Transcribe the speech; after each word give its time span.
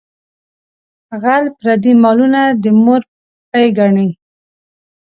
غل 1.21 1.45
پردي 1.59 1.93
مالونه 2.03 2.41
د 2.61 2.65
مور 2.83 3.01
پۍ 3.51 3.67
ګڼي. 3.77 4.09